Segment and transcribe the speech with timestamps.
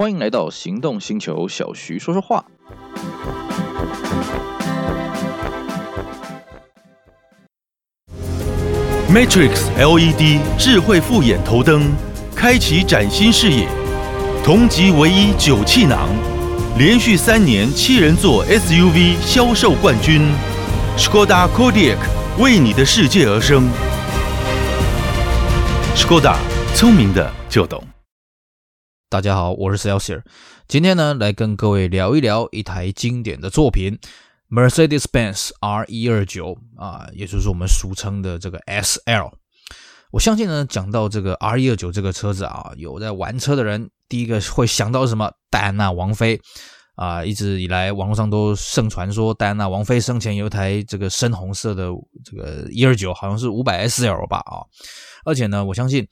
[0.00, 2.42] 欢迎来到行动星球，小徐说说话。
[9.12, 11.92] Matrix LED 智慧复眼头灯，
[12.34, 13.68] 开启崭新视野。
[14.42, 16.08] 同级唯一九气囊，
[16.78, 20.22] 连续三年七人座 SUV 销售冠军。
[20.96, 21.98] Skoda Kodiaq
[22.38, 23.68] 为你的世界而生。
[25.94, 26.36] Skoda，
[26.74, 27.84] 聪明的就懂。
[29.10, 30.22] 大家好，我是 Celsius，
[30.68, 33.98] 今天呢来跟各位聊一聊一台经典的作品
[34.48, 39.32] ，Mercedes-Benz R129 啊，也就是我们俗称的这个 SL。
[40.12, 45.32] 我相信呢，讲到这个 R129 这个车子啊，有在玩车的人，第一个会想到什么？
[45.50, 46.40] 戴安娜王妃
[46.94, 51.88] 啊，一直以来网络上都盛传说，戴安娜王妃生前有一台这个深红色的
[52.24, 54.62] 这个129，好像是 500SL 吧啊，
[55.24, 56.06] 而且呢，我相信。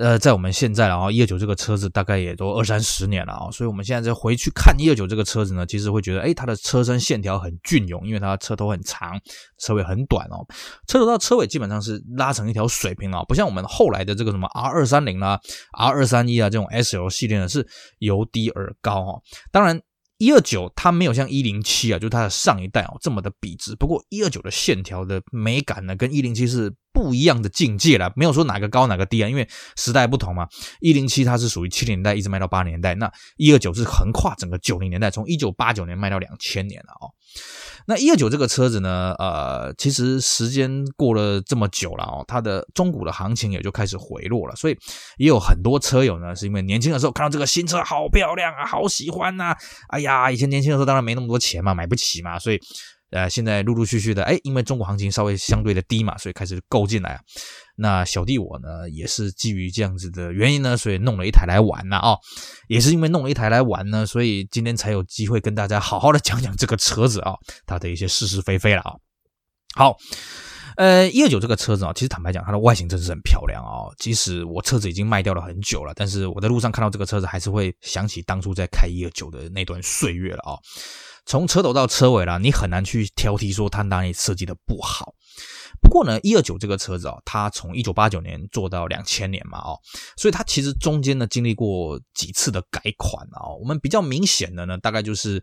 [0.00, 9.20] 呃，在我们现在啊，一二九这个车子大概也都二三十年了啊，所以我们现在再回去看一二九这个车子呢，其实会觉得，哎，它的车身线条很隽永，因为它车头很长，
[9.58, 10.40] 车尾很短哦，
[10.88, 15.38] 车头到车尾基本上是拉成一条水平啊，不像我们后来的这个什么 R 二三零啊、
[15.76, 19.20] R 二三一啊这种 SL 系列呢，是由低而高哈，
[19.52, 19.80] 当然。
[20.22, 23.74] 一二九它没有像一零七啊，就是它的上一代哦这么的笔直。
[23.74, 28.12] 不过一二九的线条的美感呢，跟一零七是不一样的境界了。
[28.16, 30.48] 没有说哪个高哪个低啊，因为时代不同嘛。
[30.80, 37.10] 一零七它是属于七零年代一直卖到八零年代，那一二九是横跨整个九零年代，从一九八九年卖到两千年了哦。
[37.86, 44.76] 那一二九这个车子呢，呃，其实时间过了这么久了哦，它的中古的行情也就开始回落了，所以
[45.16, 49.56] 也有很多车友呢，是因为年轻的时候看到这个新车好漂亮啊，好喜欢呐，
[49.88, 52.60] 哎呀，以前年轻的时候当然没那么多钱嘛，买不起嘛，所以。
[53.10, 57.20] 呃，现在陆陆续续的，哎，因为中国行情稍微相对的低嘛，所以开始购进来。
[57.76, 62.16] 那小弟我呢，也是基于这样子的原因呢，所以弄了一台来玩呢啊、
[62.68, 67.34] 也是因为弄了一台来玩呢，所以今天才有机会跟大家好好的讲讲这个车子啊、
[67.66, 68.92] 它的一些是是非非了啊、
[69.74, 69.96] 好，
[70.76, 80.58] 呃，一二九这个车子啊，其实坦白讲，它的外形真是很漂亮啊、即使我车子已经卖掉了很久了，但是我在路上看到这个车子，还是会想起当初在开一二九的那段岁月了啊、
[81.26, 85.14] 从车头到车尾啦，你很难去挑剔说它哪里设计的不好。
[85.80, 89.78] 不过呢，一二九这个车子啊，它从一九八九年做到两千年嘛，哦，
[90.16, 93.48] 所以它其实中间呢经历过几次的改款啊。
[93.58, 95.42] 我们比较明显的呢，大概就是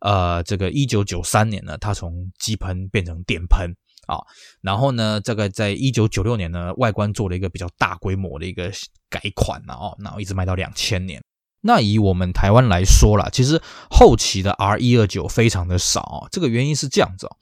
[0.00, 3.70] 呃，这个一九九三年呢，它从机喷变成电喷
[4.06, 4.18] 啊，
[4.60, 8.70] 然后呢，这个在一九九六年呢，外观做了一个比较大规模的一个
[9.08, 11.22] 改款了哦，然后一直卖到两千年。
[11.60, 13.60] 那以我们台湾来说啦，其实
[13.90, 17.36] 后期的 R 一二九非常的少啊，这个原因是这样子哦。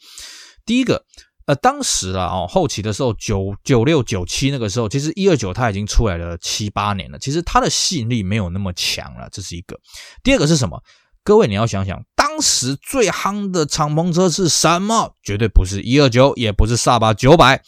[0.64, 1.04] 第一个，
[1.46, 9.78] 呃，当时啊，哦，后期的时候，九九六九七那个时候，其实一二九它已经出来了七八年了，其实它的吸引力没有那么强了，这是一个。
[10.24, 10.82] 第二个是什么？
[11.22, 15.14] 各位你要想想，当时最夯的敞篷车是什么？
[15.22, 17.62] 绝对不是一二九，也不是萨巴九百，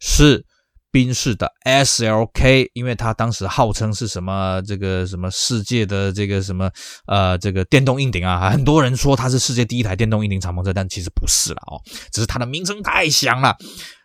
[0.00, 0.46] 是。
[0.92, 6.70] 宾士的 SLK，因为它当时号称是什么这个什么世界的这个什么
[7.06, 11.80] 呃这个电动硬顶啊，很多人说它是世界第一台电动硬顶敞篷车，但其实不是了哦，
[12.12, 13.56] 只是它的名称太响了。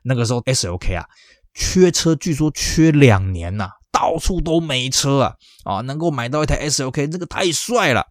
[0.03, 1.05] 那个时候 SLK 啊，
[1.53, 8.05] 缺车，据说缺两年呐、到处都没车啊啊，能够买到一台 SLK，这个太帅了。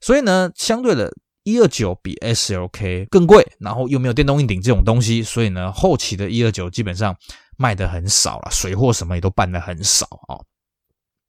[0.00, 1.12] 所以呢，相对的。
[1.48, 7.16] 一二九比 SLK 更贵，然后又没有电动硬顶这种东西，所以呢，后期的一二九基本上
[7.56, 10.44] 卖的很少了，水货什么也都办的很少哦。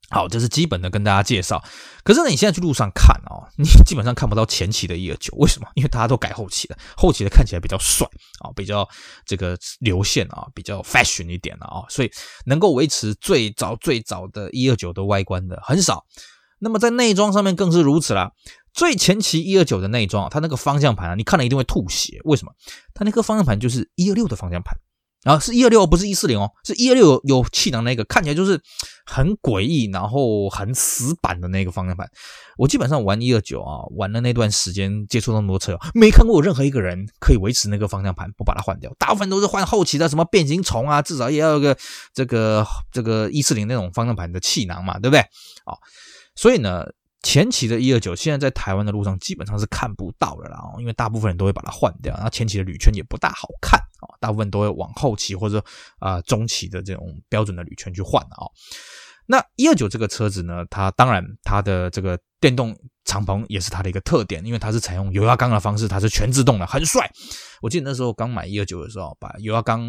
[0.10, 1.64] 好，这是基本的跟大家介绍。
[2.04, 5.68] 可是呢，你现在去路上看哦， 你基本上看不到前期的一二九，为什么？
[5.76, 8.06] 因为大家都改后期了，后期的看起来比较帅
[8.40, 8.86] 啊，比较
[9.26, 12.12] 这个流线啊，比较 fashion 一点了啊，所以
[12.46, 16.04] 能够维持最早最早的一二九的外观的很少。
[16.62, 18.34] 那么在内装上面更是如此啦。
[18.74, 22.20] 最前期一二九的内装啊，它那个方向盘啊，你看了一定会吐血。
[22.24, 22.52] 为什么？
[22.94, 24.78] 它那个方向盘就是一二六的方向盘
[25.24, 28.62] 啊，是一二六，不是一四零哦，是一二六有气囊那个，看起来就是
[29.06, 32.10] 很诡异，然后很死板的那个方向盘。
[32.58, 41.78] 我基本上玩一二九啊，玩了那段时间，接触那么多车，没看过有任何一个人可以维持那个方向盘不把它换掉，大部分都是换后期的什么变形虫啊，至少也要个
[42.14, 45.20] 这个这个一四零那种方向盘的气囊嘛，对不对？
[45.66, 45.76] 啊，
[46.36, 46.86] 所以呢。
[47.22, 55.64] 前期的一二九现在在台湾的路上基本上是看不到的啦，因为大部分人都会把它换掉，然后前期的铝圈也不大好看啊，大部分都会往后期或者
[56.00, 58.48] 啊、中期的这种标准的铝圈去换啊。
[59.26, 62.76] 那一二九这个车子呢，它当然它的这个电动
[63.06, 67.12] 敞篷也是它的一个特点，因为它是采用油压缸的方式，它是全自动的，很帅。
[67.62, 69.86] 我记得那时候刚买一二九的时候，把油压缸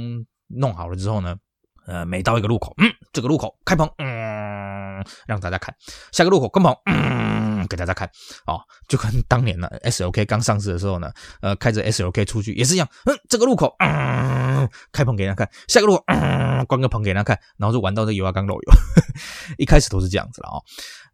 [0.48, 1.36] 弄好了之后呢，
[1.86, 4.80] 呃，每到一个路口，嗯，这个路口开棚，嗯。
[5.26, 5.74] 让大家看
[6.12, 8.06] 下个路口跟棚，嗯，给大家看
[8.44, 11.10] 啊、哦，就跟当年呢 SLK 刚上市的时候呢，
[11.40, 18.72] 呃，开着 SLK 出去也是一样，嗯，这个路口，嗯，开棚给人家看，下个路口，嗯，关个棚给人家看，然后就玩到这油压缸漏油，
[19.56, 20.62] 一开始都是这样子了啊、哦。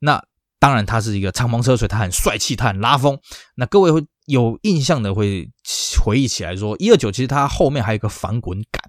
[0.01, 0.21] 那
[0.59, 3.17] 当然，它是一个敞篷车，所以它很帅气，它很拉风。
[3.55, 5.49] 那各位会有印象的会
[6.03, 8.86] 回忆起来说，一二九其实它后面还有一个防滚杆。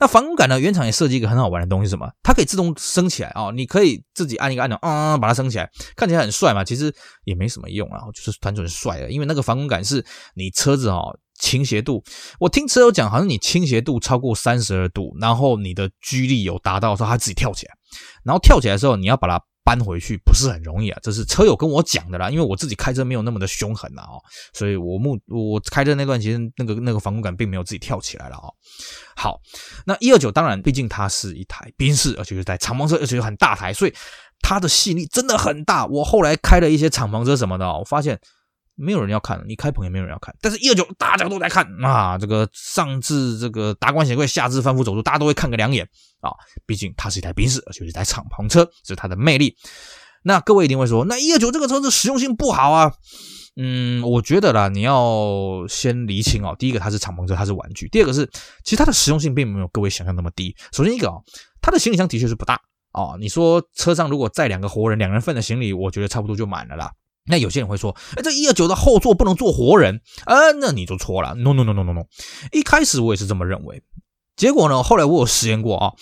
[0.00, 0.58] 那防滚杆呢？
[0.58, 2.10] 原厂也设计一个很好玩的东西，什么？
[2.22, 6.64] 它可以自动升起来哦，你可以自己按一个按钮，啊、嗯，把它升起来，看起来很帅嘛。
[6.64, 6.92] 其实
[7.24, 9.10] 也没什么用啊，就是单纯帅了。
[9.10, 10.04] 因为那个防滚杆是
[10.34, 12.02] 你车子哦倾斜度，
[12.38, 17.74] 我听车友讲，好像你倾斜度超过三十二度，然后你的居力有达到的时候，它自己跳起来，
[18.24, 19.44] 然后跳起来的时候，你要把它。
[19.64, 22.30] 搬回去不是很容易啊，这是车友跟我讲的啦。
[22.30, 24.22] 因为我自己开车没有那么的凶狠啊，哦，
[24.52, 28.52] 所以我目我开车那段其实，那个那个防滚杆并没有自己跳起来了哦。
[29.16, 29.40] 好，
[29.86, 33.94] 那一二九当然，毕竟它是一台宾士，而且是台敞篷车，而且又很大台，所以
[34.40, 35.86] 它的吸引力真的很大。
[35.86, 38.20] 我后来开了一些敞篷车什么的，我发现。
[38.80, 40.34] 没有人要看，你开棚也没有人要看。
[40.40, 45.86] 但是一二九大家都在看啊，这个上至这个达官显贵，下至贩夫走卒，大家都会看个两眼
[46.20, 46.30] 啊。
[46.66, 49.54] 毕竟它是一台宾士，而且是一台敞篷车，这是它的魅力。
[50.22, 52.92] 那各位一定会说，那一二九这个车子实用性不好啊。
[53.56, 56.54] 嗯，我觉得啦，你要先厘清哦。
[56.58, 58.24] 第一个，它是敞篷车，它是玩具；第二个是，
[58.64, 60.54] 其实它的实用性并没有各位想象那么低。
[60.72, 61.16] 首先一个啊，
[61.60, 62.54] 它的行李箱的确是不大
[62.92, 63.16] 啊。
[63.18, 66.92] 你说车上如果载两个活人，两人份的行李，我觉得差不多就满了啦。
[67.30, 70.52] 那有些人会说，哎，这一二九的后座不能坐活人啊？
[70.60, 71.34] 那你就错了。
[71.34, 72.02] No no no no no no。
[72.52, 73.82] 一开始我也是这么认为，
[74.36, 75.92] 结果呢，后来我有实验过啊。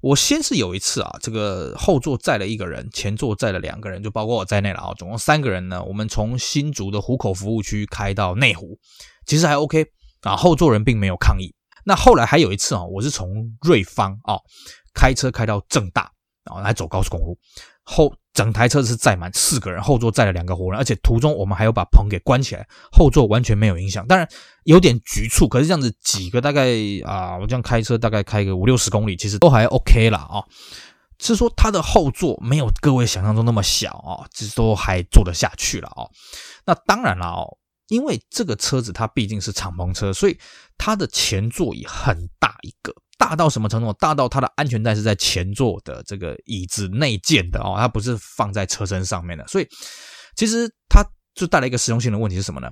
[0.00, 5.82] 我先是有一次啊，这个后座载了一个人，前座载了两个人，就包括我在内了啊，总共三个人呢。
[5.82, 8.78] 我们从新竹的湖口服务区开到内湖，
[9.26, 9.86] 其实还 OK
[10.22, 11.52] 啊，后座人并没有抗议。
[11.84, 14.38] 那后来还有一次啊，我是从瑞芳啊
[14.94, 16.10] 开车开到正大
[16.44, 17.36] 啊，来走高速公路
[17.86, 18.14] 后。
[18.36, 24.06] 整台车子是载满四个人，后座载了两个活人，而且途中我们还有把棚给关起来，后座完全没有影响。
[24.06, 24.28] 当然
[24.64, 26.68] 有点局促，可是这样子几个大概
[27.06, 30.44] 啊，我这样开车大概开个五六十公里，其实都还 OK 啦啊。
[31.18, 36.04] 是说它的后座没有各位想象中那么小啊，其实都还坐得下去了啊。
[36.66, 37.56] 那当然了哦，
[37.88, 40.38] 因为这个车子它毕竟是敞篷车，所以
[40.76, 42.94] 它的前座椅很大一个。
[43.18, 43.92] 大到什么程度？
[43.94, 49.46] 大到它的安全带是在前座的这个椅子内建的哦，它不是放在车身上面的。
[49.48, 49.66] 所以
[50.36, 51.02] 其实它
[51.34, 52.70] 就带来一个实用性的问题是什么呢？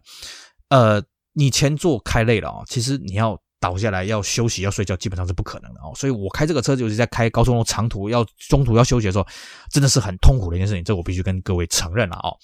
[0.68, 1.02] 呃，
[1.32, 5.92] 你前座开累了啊，其实你要倒下来要休息要睡觉基本上是不可能的哦。
[5.96, 9.26] 所以我开这个车就是在开高速公路长途要中途要休息的时候，
[9.70, 10.84] 真的是很痛苦的一件事情。
[10.84, 12.36] 这我必须跟各位承认了哦。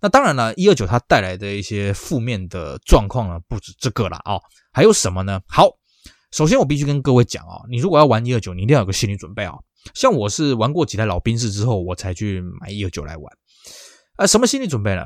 [0.00, 4.40] 那当然了，一二九它带来的一些负面的状况呢，不止这个了哦，
[4.72, 5.40] 还有什么呢？
[5.46, 5.70] 好。
[6.32, 9.54] 首先，我必须跟各位讲啊，你如果要玩一二九，你一定要有个心理准备啊。
[9.94, 13.32] 像我是玩过几台老兵士之后，我才去买一二九来玩。
[14.18, 15.04] 呃，什么心理准备呢？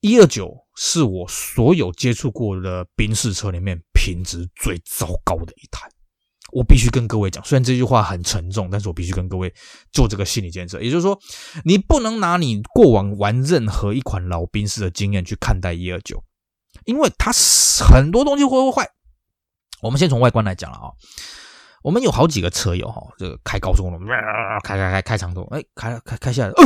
[0.00, 5.88] 一二九是我所有接触过的兵士车里面品质最糟糕的一台。
[6.50, 9.54] 我必须跟各位讲，虽然这句话很沉重，但是我必须跟各位
[9.92, 10.82] 做这个心理建设。
[10.82, 11.18] 也就是说，
[11.64, 16.22] 你不能拿你过往玩任何一款老兵士的经验去看待一二九，
[16.84, 17.30] 因为它
[17.88, 18.90] 很多东西会会坏。
[19.82, 20.88] 我们先从外观来讲了啊，
[21.82, 24.06] 我们有好几个车友哈，这个开高速公路，
[24.62, 26.64] 开开开开长途，哎，开开开下来，呃，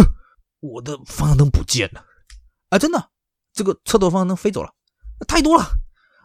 [0.61, 2.05] 我的方向灯不见了，
[2.69, 3.09] 啊，真的，
[3.55, 4.71] 这个车头方向灯飞走了，
[5.27, 5.65] 太多了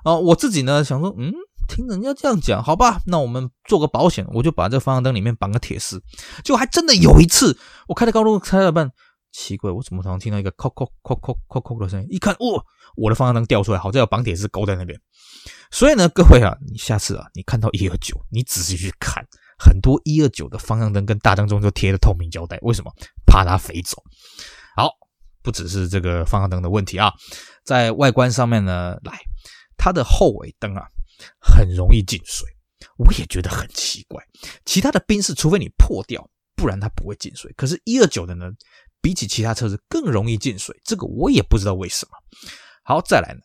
[0.03, 0.15] 啊！
[0.15, 1.33] 我自己呢想说，嗯，
[1.69, 6.03] 听人家这样讲，好吧，那我们做个保险，我就把这方向灯里面绑个铁丝，
[6.43, 8.91] 就还真的有一次，我开的高速开了半，
[9.31, 12.07] 奇怪，我怎么常常听到一个扣扣扣扣扣扣的声音？
[12.11, 12.65] 一看，哦，
[12.97, 14.99] 我的方向灯掉出来，好在有绑铁丝勾在那边。
[15.71, 19.25] 所以呢，各位啊，你下次啊，你看到一二九，你仔细去看，
[19.57, 22.91] 很多一二九的方向灯跟大灯中就贴了透明胶带，为什么？
[23.25, 24.03] 怕它飞走。
[24.75, 24.91] 好，
[25.41, 27.11] 不只是这个方向灯的问题啊，
[27.63, 29.17] 在外观上面呢，来，
[29.77, 30.83] 它的后尾灯啊，
[31.39, 32.45] 很容易进水，
[32.97, 34.21] 我也觉得很奇怪。
[34.65, 37.51] 其他的宾士，除非你破掉，不然它不会进水。
[37.55, 38.51] 可是，一二九的呢，
[39.01, 42.11] 比起其他车子更容易进水，这个我也不知道为什么。
[42.83, 43.39] 好，再来呢。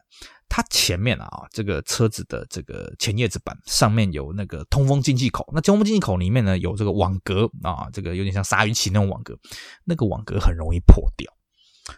[0.49, 9.39] 它前面啊，这个车子的这个前叶子板上面有那个通风进气口，那通风进气口里面呢，有这个网格啊，这个有点像鲨鱼鳍那种网格，
[9.85, 11.31] 那个网格很容易破掉，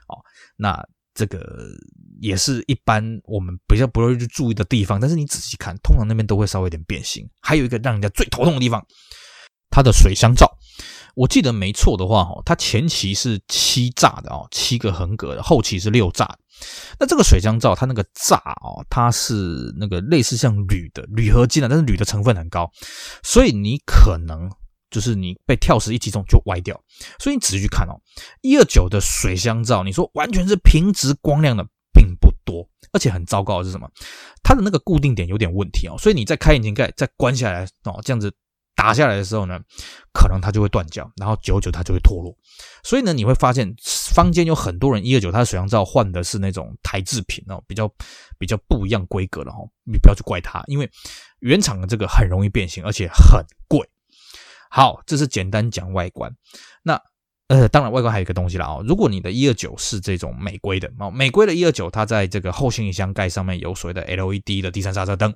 [0.08, 0.18] 哦，
[0.56, 1.68] 那这个
[2.20, 7.28] 也是一般我们比较不容易去注意的地方，但是你仔细看，通常那边都会稍微有点变形。
[7.40, 8.84] 还有一个让人家最头痛的地方，
[9.70, 10.57] 它的水箱罩。
[11.18, 16.38] 我记得没错的话，哈，它前期是七栅的哦，七个横格的，后期是六栅的。
[17.00, 22.70] 那这个水箱罩，它那个栅哦，它是那个类似像铝的铝合金的，但是铝的成分很高，
[23.24, 24.48] 所以你可能
[24.92, 26.80] 就是你被跳石一击中就歪掉。
[27.18, 27.98] 所以你仔细去看哦，
[28.42, 33.90] 一二九的水箱罩，你说完全是平直光亮的，并不多，而且很糟糕的是什么？
[34.44, 38.32] 它的那个固定点有点问题哦，所以你再开引擎盖再关下来哦，这样子。
[38.78, 39.58] 打下来的时候呢，
[40.14, 42.32] 可能它就会断脚，然后久久它就会脱落。
[42.84, 43.74] 所以呢，你会发现
[44.14, 47.92] 坊间有很多人一二九，它的水箱罩换的是那种台制品哦，比较
[48.38, 50.88] 比较不一样规格的哦，你不要去怪它，因为
[51.40, 53.84] 原厂的这个很容易变形，而且很贵。
[54.70, 56.32] 好，这是简单讲外观。
[56.84, 57.02] 那
[57.48, 65.34] 呃，当然外观还有一个东西了啊，如果你的一二九是这种美规的哦，美规的一二九，它在这个后行李箱盖上面有所谓的 LED 的第三刹车灯。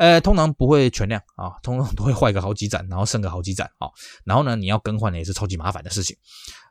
[0.00, 3.86] 呃，通常不会全亮啊，通常都会坏个好几盏，然后剩个好几盏啊，
[4.24, 6.16] 然后呢，你要更换的也是超级麻烦的事情。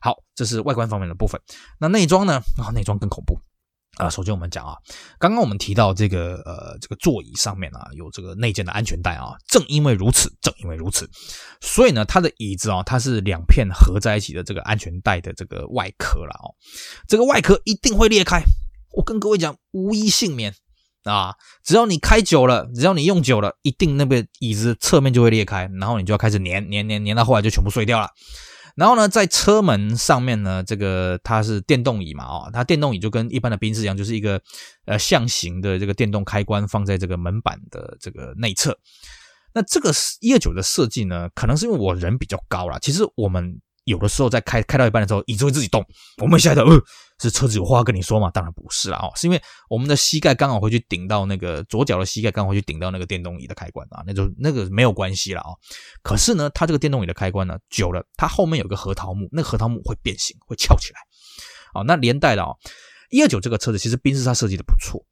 [0.02, 1.40] 好，这是外观方面的部分。
[1.80, 2.42] 那内装呢？
[2.58, 3.40] 啊，内装更恐怖
[3.98, 4.10] 啊。
[4.10, 4.76] 首先我们讲啊，
[5.20, 11.08] 刚刚我们提到这个呃，这个座椅上面啊有这个内建的安全带啊，正因为如此，正因为如此，
[11.62, 16.50] 所以呢，它的椅子啊，它是两片合在一起的这个安全带的这个外壳了哦，
[17.08, 18.42] 这个外壳一定会裂开。
[18.94, 20.56] 我跟各位讲，无一幸免。
[21.10, 28.10] 啊，只要你开久了，只要你用久了，一定那个椅子侧面就会裂开，然后你就要开始粘粘粘粘到后来就全部碎掉了。
[28.75, 34.42] 然后呢，在车门上面呢，这个它是电动椅嘛，哦，它电动椅就跟一般的宾士一样，就是一个
[34.86, 38.78] 呃象形的这个电动开关放在这个门板的这个内侧。
[39.54, 43.60] 那这个一二九的设计呢，可能是因为我人比较高啦，其实我们。
[43.86, 45.84] 有的时候在开开到一半的时候，椅子会自己动，
[46.22, 46.84] 我们吓得，呃，
[47.20, 48.30] 是车子有话跟你说吗？
[48.32, 55.50] 当然不是啦，哦，是因为我们的膝盖刚好会去顶到那个左脚的膝盖刚好去顶到那个电动椅的开关啊，那就那个没有关系了啊。
[56.02, 61.00] 可是呢，它这个电动椅的开关呢，久了，它后面有个核桃木，那个核桃木会变形，会翘起来。
[61.74, 62.52] 哦，那连带的啊，
[63.10, 65.06] 一二九这个车子其实宾士它设计的不错，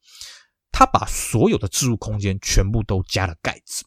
[0.72, 3.84] 它把所有的置物空间全部都加了盖子，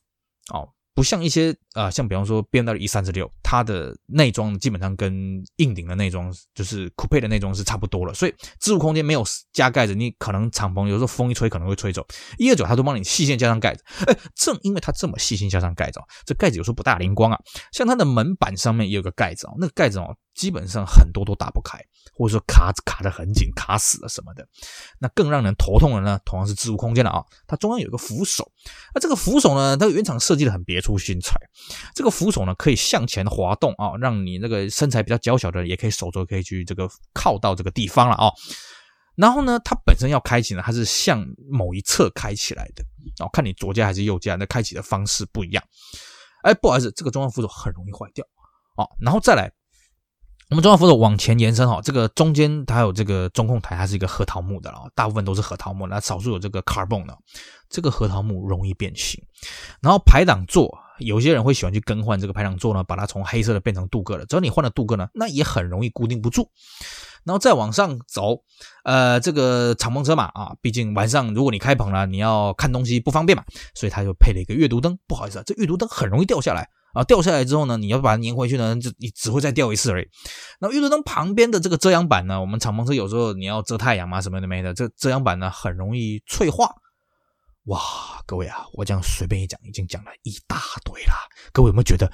[0.54, 0.70] 哦。
[1.02, 12.06] 不像一些啊、像比方说 BMW E 三十六，它的内装基本上跟硬顶的内装，就是 Coupe 的内装是差不多了，所以置物空间没有加盖子，你可能敞篷有时候风一吹可能会吹走。
[12.38, 17.40] 一二九它都帮你细线加上盖子，哎，正因为它这么细心加上盖子，这盖子有时候不大灵光啊。
[17.72, 20.16] 像它的门板上面也有个盖子哦，那个盖子哦。
[20.34, 21.78] 基本上很多都打不开，
[22.14, 24.48] 或者说卡卡得很紧，卡死了什么的。
[25.00, 27.24] 那更让人头痛的呢，同样是置物空间了啊。
[27.48, 28.52] 它中央有一个扶手，
[28.94, 31.36] 那这个扶手呢，它原厂设计的很别出心裁。
[31.96, 38.32] 这个扶手呢，可以向前滑动啊，让你那个身材比较娇小的也可以手肘可以去这个靠到这个地方了啊。
[39.16, 42.84] 然后呢，它本身要开启呢，它是向某一侧开起来的
[43.24, 45.64] 哦，看你左驾还是右驾，那开启的方式不一样。
[46.44, 48.26] 哎，不好意思，这个中央扶手很容易坏掉
[48.76, 48.86] 啊。
[49.00, 49.52] 然后再来。
[50.52, 57.18] 我们中央扶手往前延伸哈，这个中间它有这个中控台，它是一个核桃木的了，大部分都是核桃木，那少数有这个 carbon 的，
[57.70, 59.24] 这个核桃木容易变形。
[59.82, 66.50] 然后排挡座，有些人会喜欢去更换这个排挡座呢，把它从黑色的变成镀铬的，只要你换了镀铬呢，那也很容易固定不住。
[67.24, 68.42] 然后再往上走，
[68.84, 75.00] 呃，这个敞篷车嘛，啊，毕竟晚上如果你开棚了，你要看东西不方便嘛，所以它就配了一个阅读灯。
[75.08, 76.68] 不好意思啊，这阅读灯很容易掉下来。
[76.94, 80.08] 啊，掉下来之后呢，你要把它粘回去呢，就你只会再掉一次而已。
[80.60, 86.70] 那阅读灯旁边的这个遮阳板呢，我们敞篷车有时候你要遮太阳嘛，什么的没的，这遮阳板呢很容易脆化。
[87.66, 87.80] 哇，
[88.26, 91.14] 各位啊，我这样随便一讲，已经讲了一大堆啦。
[91.54, 92.12] 各位有没有觉得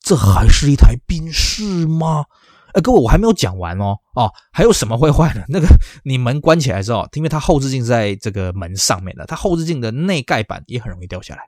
[0.00, 2.24] 这还是一台宾士吗？
[2.72, 3.96] 哎，各位我还没有讲完哦。
[4.14, 5.44] 哦，还有什么会坏呢？
[5.48, 5.68] 那个
[6.02, 11.42] 你门关起来之后，因为它后视镜在这个门上面的，它后视镜的内盖板也很容易掉下来。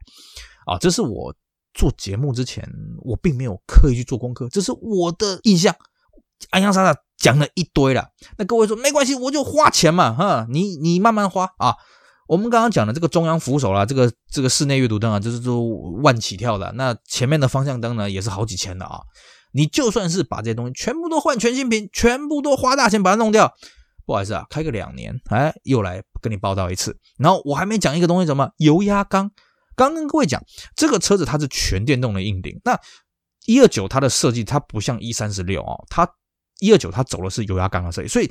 [0.67, 1.35] 啊，这是我。
[1.75, 2.69] 做节目之前，
[3.03, 5.75] 我并没有刻意去做功课，这是我的印象。
[6.51, 11.75] 安阳莎莎讲了一堆了，那各位说没关系，我就花钱嘛，哈，你你慢慢花啊。
[12.29, 15.67] 我们刚刚讲的这个中央扶手啦，这个这个室内阅读灯啊，就是说
[16.03, 16.71] 万起跳的。
[16.73, 19.01] 那前面的方向灯呢，也是好几千的啊。
[19.53, 23.53] 你就算是把这些东西全部都换全新品，全部都花大钱把它弄掉，
[24.07, 26.97] 不好意思啊，开个两年，哎，又来跟你报道一次。
[27.17, 29.33] 然后我还没讲一个东西，什么油压缸。
[29.87, 30.43] 刚跟各位讲，
[30.75, 32.61] 这个车子它是全电动的硬顶。
[32.65, 32.79] 那
[33.47, 36.07] 一二九它的设计，它不像一三十六哦，它
[36.61, 38.31] 一二九它走的是油压缸的设计，所以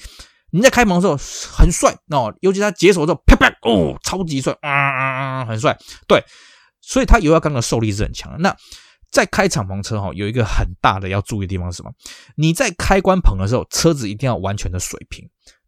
[0.52, 1.18] 你在开门的时候
[1.58, 5.76] 很帅哦，尤其它解锁的时候啪啪哦，超级帅啊啊啊，很帅。
[6.08, 6.22] 对，
[6.82, 8.38] 所以它油压缸的受力是很强的。
[8.40, 8.56] 那
[9.10, 11.92] 在开敞篷车哈，有一个很大的要注意的地方是什么？
[12.36, 15.28] 你在开关棚的时候，车子一定要完全的水平。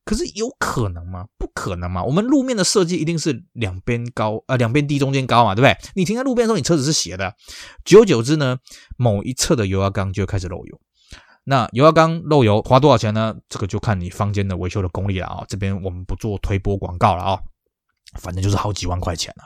[0.09, 1.27] 可是有可能吗？
[1.37, 2.03] 不可能嘛！
[2.03, 5.77] 我们路面的设计一定是两边高，呃，两边低，中间高嘛，对不对？
[5.93, 7.35] 你停在路边的时候，你车子是斜的，
[7.85, 8.57] 久而久之呢，
[8.97, 10.81] 某一侧的油压缸就开始漏油。
[11.43, 13.35] 那油压缸漏油花多少钱呢？
[13.49, 15.45] 这个就看你房间的维修的功力了啊。
[15.47, 17.39] 这边我们不做推波广告了啊。
[18.19, 19.45] 反正就是好几万块钱啊，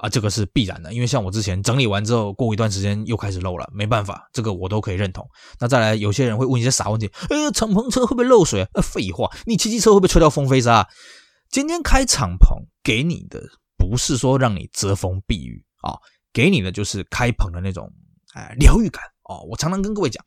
[0.00, 5.24] 啊，这个是必然的，因为像我之前整理完之后，过一段时间又开始漏了，没办法，这个我都可以认同。
[5.60, 8.66] 那再来，有些人会问一些傻问题，哎，敞篷车会不会漏水？
[8.74, 10.88] 呃，废话，你骑机车会不会吹到风飞沙？
[11.50, 13.40] 今天开敞篷给你的
[13.76, 15.98] 不是说让你遮风避雨啊，
[16.32, 17.92] 给你的就是开篷的那种
[18.34, 19.46] 哎疗愈感哦。
[19.48, 20.24] 我常常跟各位讲，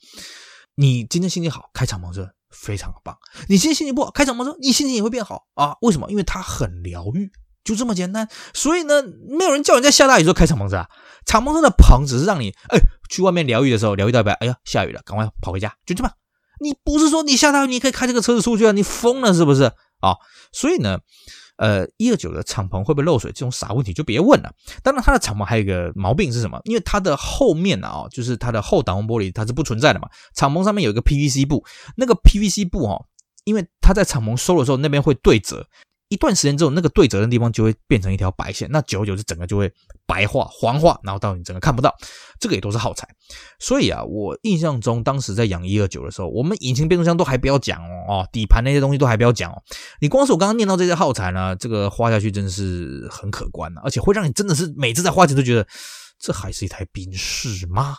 [0.75, 3.15] 你今天心情好，开敞篷车非常棒；
[3.49, 5.75] 你今天心情不好，开敞篷车你心情也会变好啊。
[5.81, 6.09] 为什么？
[6.09, 7.31] 因为它很疗愈。
[7.63, 10.89] 就这么简单，所以呢，没有人叫你在下大雨时候开敞篷车啊。
[11.25, 12.77] 敞篷车的棚只是让你，哎，
[13.09, 16.11] 去外面疗愈的时候，疗愈到一半，哎呀，下雨了，赶快跑回家，就这么。
[16.59, 18.71] 你不是说你下大雨你可以开这个车子出去啊？
[18.73, 19.63] 你疯了是不是
[20.01, 20.15] 啊？
[20.51, 20.99] 所以呢，
[21.55, 23.31] 呃，一二九的敞篷会不会漏水？
[23.31, 24.51] 这种傻问题就别问了。
[24.81, 26.59] 当然，它的敞篷还有一个毛病是什么？
[26.65, 30.09] 因为它的后面啊，就是它的后挡风玻璃它是不存在的嘛。
[30.35, 31.63] 敞篷上面有一个 PVC 布，
[31.95, 33.05] 那个 PVC 布哦，
[33.45, 35.65] 因为它在敞篷收的时候那边会对折。
[36.13, 39.71] 一段时间之后，那个对折的地方就会变成一条白线，那久而久之，整个就会
[40.05, 41.91] 白化、黄化，然后到你整个看不到，
[42.39, 43.07] 这个也都是耗材。
[43.59, 49.55] 所以啊，我印象中当时在养一二九的时候，我们引擎变速箱都还不要讲哦，哦，底盘那些东西都还不要讲哦。
[49.99, 55.65] 你光是我刚刚念到这些耗材呢，这个花下去真的是很可观的，而且会让你真的是每次在花钱都觉得，
[56.19, 57.95] 这还是一台宾士吗？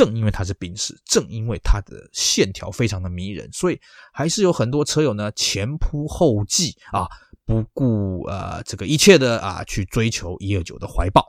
[0.00, 3.78] 正因为它是宾士，正因为它的线条非常的迷人，所以
[4.14, 7.06] 还是有很多车友呢前仆后继啊，
[7.44, 11.22] 不顾呃这个一切的啊去追求一二九的怀抱。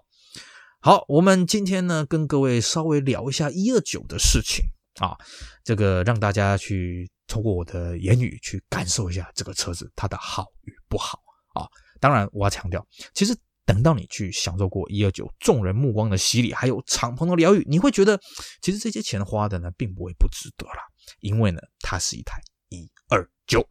[0.80, 4.63] 好，我们今天呢跟各位稍微聊一下一二九的事情
[5.01, 5.18] 啊，
[5.66, 11.20] 这个让大家去通过我的言语去感受一下这个车子它的好与不好
[11.56, 11.68] 啊。
[12.00, 13.36] 当然我要强调，其实。
[13.72, 18.20] 等到你去享受过一二九众人目光的洗礼，还有敞篷的疗愈，你会觉得
[18.62, 20.84] 其实这些钱花的呢，并不会不值得啦。
[21.22, 23.66] 因为呢，它是一台一二九。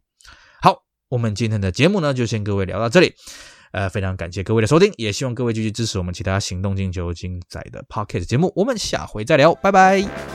[0.59, 3.13] 好，我们今天的节目呢，就先各位聊到这里。
[3.73, 8.51] 呃，非常感谢各位的收听，也希望各位继续支持我们其他行动星球精彩的 Podcast 节目。
[8.55, 10.30] 我们下回再聊，拜拜。